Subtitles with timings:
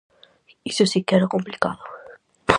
[0.71, 1.81] Iso si que era complicado.